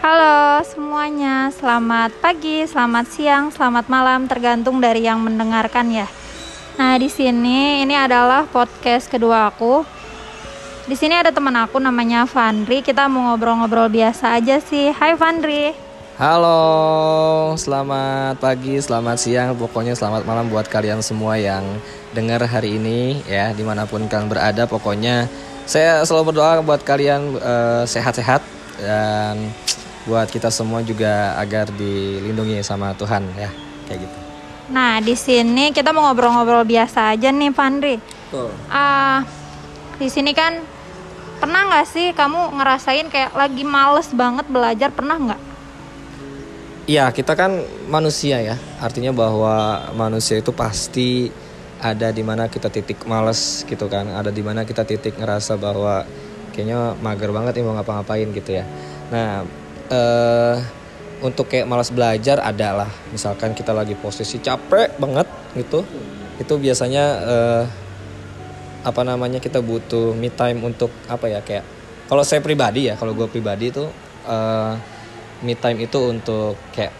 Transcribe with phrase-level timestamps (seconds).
[0.00, 6.08] Halo semuanya, selamat pagi, selamat siang, selamat malam, tergantung dari yang mendengarkan ya.
[6.80, 9.84] Nah di sini ini adalah podcast kedua aku.
[10.88, 12.80] Di sini ada teman aku namanya Vandri.
[12.80, 14.88] Kita mau ngobrol-ngobrol biasa aja sih.
[14.88, 15.76] Hai Vandri.
[16.16, 21.60] Halo, selamat pagi, selamat siang, pokoknya selamat malam buat kalian semua yang
[22.16, 24.64] dengar hari ini ya di mana pun kalian berada.
[24.64, 25.28] Pokoknya
[25.68, 28.40] saya selalu berdoa buat kalian uh, sehat-sehat
[28.80, 29.52] dan
[30.08, 33.50] buat kita semua juga agar dilindungi sama Tuhan ya
[33.88, 34.18] kayak gitu.
[34.70, 37.96] Nah di sini kita mau ngobrol-ngobrol biasa aja nih Vandri.
[38.30, 38.48] Tuh.
[38.70, 39.26] Ah,
[39.98, 40.62] di sini kan
[41.42, 45.42] pernah nggak sih kamu ngerasain kayak lagi males banget belajar pernah nggak?
[46.90, 48.56] Iya, kita kan manusia ya.
[48.82, 51.30] Artinya bahwa manusia itu pasti
[51.78, 54.10] ada di mana kita titik males gitu kan.
[54.10, 56.02] Ada di mana kita titik ngerasa bahwa
[56.50, 58.64] kayaknya mager banget nih mau ngapa-ngapain gitu ya.
[59.10, 59.46] Nah,
[59.90, 60.56] eh
[61.20, 62.90] untuk kayak malas belajar ada lah.
[63.12, 65.26] Misalkan kita lagi posisi capek banget
[65.58, 65.84] gitu.
[66.40, 67.64] Itu biasanya eh
[68.80, 71.64] apa namanya kita butuh me time untuk apa ya kayak
[72.08, 73.84] kalau saya pribadi ya, kalau gue pribadi itu
[74.24, 74.74] eh
[75.44, 76.92] me time itu untuk kayak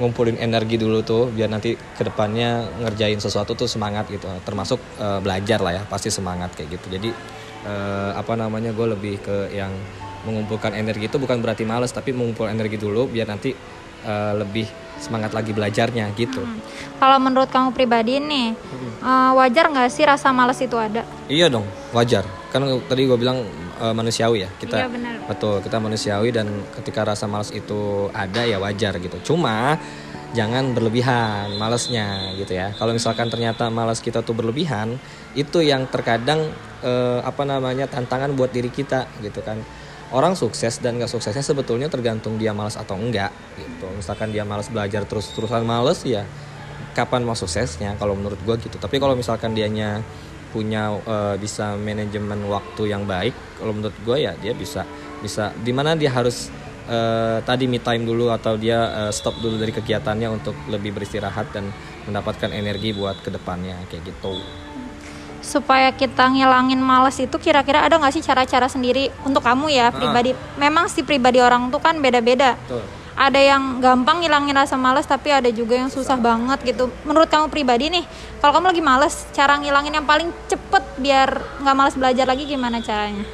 [0.00, 5.20] ngumpulin energi dulu tuh biar nanti ke depannya ngerjain sesuatu tuh semangat gitu termasuk uh,
[5.20, 7.12] belajar lah ya pasti semangat kayak gitu jadi
[7.68, 9.70] uh, apa namanya gue lebih ke yang
[10.24, 13.56] mengumpulkan energi itu bukan berarti males tapi mengumpul energi dulu biar nanti
[14.04, 14.68] uh, lebih
[15.00, 16.44] semangat lagi belajarnya gitu.
[16.44, 16.60] Hmm.
[17.00, 19.00] Kalau menurut kamu pribadi nih, hmm.
[19.00, 21.08] uh, wajar nggak sih rasa males itu ada?
[21.24, 21.64] Iya dong,
[21.96, 22.28] wajar.
[22.52, 23.40] Kan tadi gue bilang
[23.80, 24.76] uh, manusiawi ya kita.
[24.84, 25.14] Iya benar.
[25.24, 29.32] Betul, kita manusiawi dan ketika rasa males itu ada ya wajar gitu.
[29.32, 29.80] Cuma
[30.36, 32.76] jangan berlebihan malesnya gitu ya.
[32.76, 35.00] Kalau misalkan ternyata malas kita tuh berlebihan,
[35.32, 36.52] itu yang terkadang
[36.84, 39.58] uh, apa namanya tantangan buat diri kita gitu kan
[40.10, 43.86] orang sukses dan gak suksesnya sebetulnya tergantung dia malas atau enggak gitu.
[43.94, 46.26] Misalkan dia malas belajar terus terusan malas ya
[46.90, 48.76] kapan mau suksesnya kalau menurut gue gitu.
[48.76, 50.02] Tapi kalau misalkan dianya
[50.50, 53.32] punya uh, bisa manajemen waktu yang baik
[53.62, 54.82] kalau menurut gue ya dia bisa
[55.22, 56.50] bisa di mana dia harus
[56.90, 61.54] uh, tadi me time dulu atau dia uh, stop dulu dari kegiatannya untuk lebih beristirahat
[61.54, 61.70] dan
[62.10, 64.42] mendapatkan energi buat ke depannya kayak gitu
[65.40, 70.36] supaya kita ngilangin males itu kira-kira ada nggak sih cara-cara sendiri untuk kamu ya pribadi?
[70.36, 70.38] Ah.
[70.60, 72.56] Memang si pribadi orang tuh kan beda-beda.
[73.20, 76.88] Ada yang gampang ngilangin rasa males tapi ada juga yang susah, susah banget gitu.
[77.04, 78.04] Menurut kamu pribadi nih,
[78.40, 81.28] kalau kamu lagi males, cara ngilangin yang paling cepet biar
[81.60, 83.24] nggak males belajar lagi gimana caranya?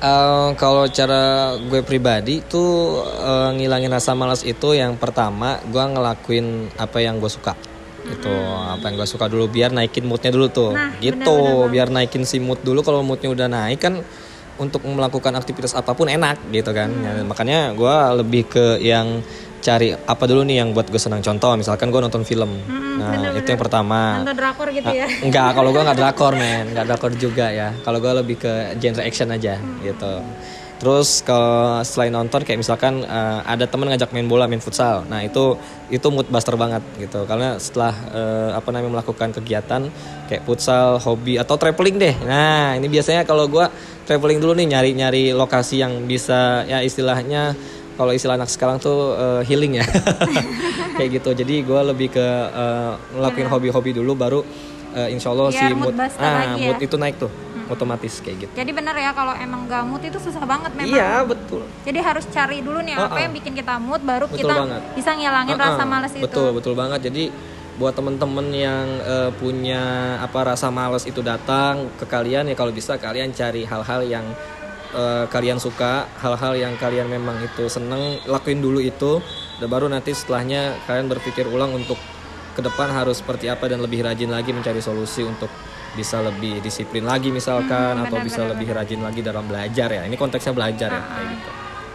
[0.00, 6.72] Uh, kalau cara gue pribadi tuh uh, ngilangin rasa malas itu yang pertama gue ngelakuin
[6.80, 7.52] apa yang gue suka
[8.08, 8.34] itu
[8.64, 10.72] apa yang gue suka dulu biar naikin moodnya dulu tuh.
[10.72, 11.72] Nah, gitu bener -bener.
[11.72, 12.80] biar naikin si mood dulu.
[12.80, 14.00] Kalau moodnya udah naik kan
[14.60, 16.92] untuk melakukan aktivitas apa pun enak gitu kan.
[16.92, 17.04] Hmm.
[17.04, 19.24] ya, makanya gue lebih ke yang
[19.60, 21.20] cari apa dulu nih yang buat gue senang.
[21.20, 22.48] Contoh misalkan gue nonton film.
[22.64, 24.20] Hmm, nah bener, itu yang pertama.
[24.20, 25.08] Nonton drakor gitu ya.
[25.24, 26.72] enggak kalau gue nggak drakor men.
[26.72, 27.72] Nggak drakor juga ya.
[27.84, 29.80] Kalau gue lebih ke genre action aja hmm.
[29.84, 30.14] gitu
[30.80, 35.04] Terus kalau selain nonton kayak misalkan uh, ada teman ngajak main bola, main futsal.
[35.12, 35.60] Nah, itu
[35.92, 37.28] itu mood buster banget gitu.
[37.28, 39.92] Karena setelah uh, apa namanya melakukan kegiatan
[40.32, 42.16] kayak futsal, hobi atau traveling deh.
[42.24, 43.68] Nah, ini biasanya kalau gua
[44.08, 47.52] traveling dulu nih nyari-nyari lokasi yang bisa ya istilahnya
[48.00, 49.86] kalau istilah anak sekarang tuh uh, healing ya.
[50.96, 51.36] kayak gitu.
[51.44, 52.24] Jadi gua lebih ke
[52.56, 53.52] uh, ngelakuin iya.
[53.52, 54.40] hobi-hobi dulu baru
[54.96, 56.72] uh, insya Allah si mood, mood, ah, ya.
[56.72, 57.30] mood itu naik tuh
[57.70, 58.52] otomatis kayak gitu.
[58.52, 60.90] Jadi benar ya kalau emang gak mood itu susah banget memang.
[60.90, 61.62] Iya betul.
[61.86, 63.08] Jadi harus cari dulu nih uh -uh.
[63.14, 64.80] apa yang bikin kita mood baru betul kita banget.
[64.98, 65.66] bisa ngilangin uh -uh.
[65.70, 66.26] rasa malas itu.
[66.26, 67.00] Betul betul banget.
[67.06, 67.24] Jadi
[67.78, 73.00] buat temen-temen yang uh, punya apa rasa malas itu datang ke kalian ya kalau bisa
[73.00, 74.26] kalian cari hal-hal yang
[74.92, 79.22] uh, kalian suka, hal-hal yang kalian memang itu seneng lakuin dulu itu.
[79.60, 82.00] Dan baru nanti setelahnya kalian berpikir ulang untuk
[82.56, 85.48] ke depan harus seperti apa dan lebih rajin lagi mencari solusi untuk
[85.98, 90.02] bisa lebih disiplin lagi misalkan hmm, atau bisa bener, lebih rajin lagi dalam belajar ya.
[90.06, 91.50] Ini konteksnya belajar ya kayak gitu.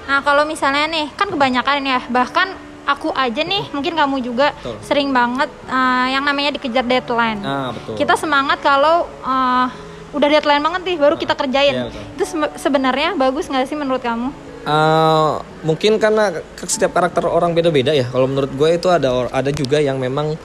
[0.06, 2.53] Nah kalau misalnya nih kan kebanyakan ya bahkan
[2.86, 4.77] aku aja nih mungkin kamu juga betul.
[4.86, 7.42] sering banget uh, yang namanya dikejar deadline.
[7.42, 7.97] Nah, betul.
[7.97, 9.68] kita semangat kalau uh,
[10.13, 11.74] udah deadline banget nih baru kita kerjain.
[11.74, 12.24] Ya, itu
[12.56, 14.30] sebenarnya bagus nggak sih menurut kamu?
[14.65, 18.06] Uh, mungkin karena setiap karakter orang beda-beda ya.
[18.09, 20.38] Kalau menurut gue itu ada ada juga yang memang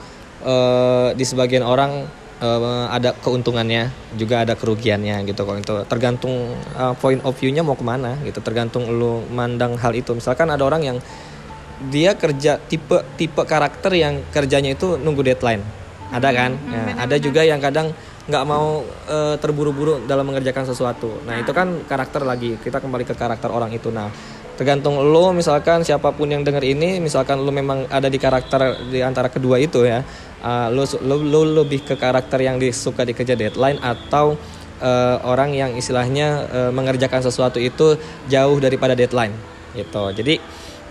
[0.45, 2.05] uh, di sebagian orang
[2.41, 7.77] uh, ada keuntungannya juga ada kerugiannya gitu kalau itu tergantung uh, point of view-nya mau
[7.77, 8.41] ke mana gitu.
[8.41, 10.11] Tergantung lu mandang hal itu.
[10.17, 10.97] Misalkan ada orang yang
[11.89, 15.63] dia kerja tipe tipe karakter yang kerjanya itu nunggu deadline.
[16.11, 16.51] Ada hmm, kan?
[16.51, 21.23] hmm, ya, ada juga yang kadang nggak mau uh, terburu-buru dalam mengerjakan sesuatu.
[21.25, 22.57] Nah itu kan karakter lagi.
[22.59, 23.89] Kita kembali ke karakter orang itu.
[23.89, 24.11] Nah
[24.61, 29.01] tergantung lo misalkan siapa pun yang denger ini misalkan lo memang ada di karakter di
[29.01, 30.05] antara kedua itu ya
[30.43, 34.35] uh, lo, lo lo lebih ke karakter yang disuka dikejar deadline atau
[34.81, 37.95] uh, orang yang istilahnya uh, mengerjakan sesuatu itu
[38.27, 39.33] jauh daripada deadline
[39.77, 40.11] gitu.
[40.11, 40.41] Jadi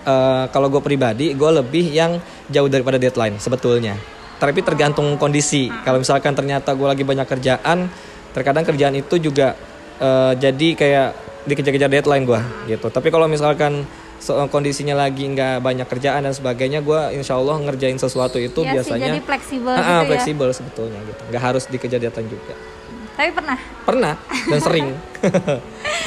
[0.06, 2.16] uh, kalau gue pribadi gue lebih yang
[2.48, 3.98] jauh daripada deadline sebetulnya.
[4.40, 5.68] Tapi tergantung kondisi.
[5.84, 7.92] Kalau misalkan ternyata gue lagi banyak kerjaan
[8.32, 9.58] terkadang kerjaan itu juga
[10.00, 11.08] uh, jadi kayak
[11.44, 12.40] dikejar-kejar deadline gue
[12.72, 12.88] gitu.
[12.88, 13.84] Tapi kalau misalkan
[14.20, 18.78] so, kondisinya lagi nggak banyak kerjaan dan sebagainya gue insya Allah ngerjain sesuatu itu ya
[18.78, 20.06] biasanya sih, jadi fleksibel uh, gitu ya.
[20.06, 21.22] fleksibel sebetulnya gitu.
[21.32, 22.54] Nggak harus dikejar deadline juga.
[23.16, 23.58] Tapi pernah?
[23.84, 24.14] Pernah
[24.48, 24.86] dan sering.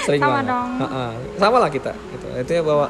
[0.04, 0.52] Sering sama banget.
[0.52, 0.70] dong.
[0.76, 1.12] Uh -uh.
[1.40, 2.26] sama lah kita gitu.
[2.36, 2.86] Itu ya bahwa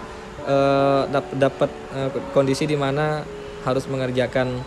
[0.49, 1.03] uh,
[1.37, 3.21] dapat uh, kondisi di mana
[3.63, 4.59] harus mengerjakan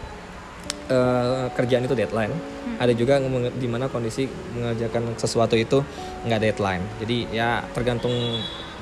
[0.89, 2.33] uh, kerjaan itu deadline.
[2.33, 2.83] Hmm.
[2.83, 3.17] ada juga
[3.57, 5.81] di mana kondisi mengerjakan sesuatu itu
[6.29, 6.85] nggak deadline.
[7.03, 8.13] Jadi ya tergantung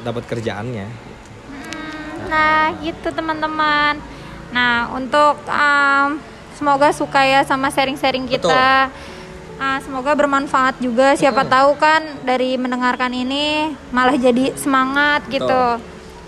[0.02, 1.13] dapat kerjaannya
[2.28, 3.98] nah gitu teman-teman
[4.54, 6.20] nah untuk um,
[6.54, 9.12] semoga suka ya sama sharing-sharing kita Betul.
[9.54, 11.14] Uh, semoga bermanfaat juga.
[11.14, 11.50] Siapa hmm.
[11.50, 15.78] tahu kan dari mendengarkan ini malah jadi semangat gitu.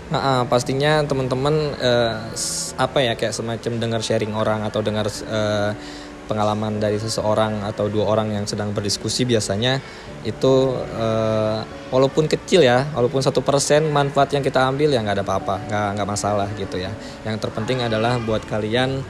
[0.07, 2.31] Nah, uh, pastinya teman-teman uh,
[2.79, 5.75] apa ya kayak semacam dengar sharing orang atau dengar uh,
[6.27, 9.79] pengalaman dari seseorang atau dua orang yang sedang berdiskusi biasanya
[10.27, 15.25] itu uh, walaupun kecil ya walaupun satu persen manfaat yang kita ambil ya nggak ada
[15.25, 16.91] apa-apa nggak nggak masalah gitu ya.
[17.23, 19.01] Yang terpenting adalah buat kalian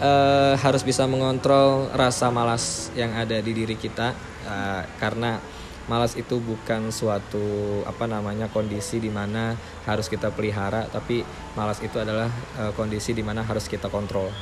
[0.00, 4.16] uh, harus bisa mengontrol rasa malas yang ada di diri kita
[4.48, 5.38] uh, karena
[5.84, 9.52] malas itu bukan suatu apa namanya kondisi di mana
[9.84, 11.20] harus kita pelihara tapi
[11.52, 14.32] malas itu adalah uh, kondisi di mana harus kita kontrol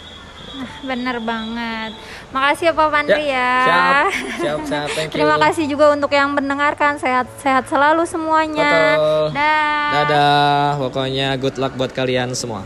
[0.82, 1.90] bener banget.
[2.34, 3.32] Makasih ya Pak Pandri ya.
[3.32, 3.50] ya.
[3.64, 4.08] Siap,
[4.38, 4.88] siap, siap.
[4.92, 5.16] Thank you.
[5.20, 6.98] Terima kasih juga untuk yang mendengarkan.
[6.98, 8.98] Sehat-sehat selalu semuanya.
[8.98, 9.24] Betul.
[9.36, 9.90] Dadah.
[9.92, 10.66] Dadah.
[10.78, 12.64] Pokoknya good luck buat kalian semua.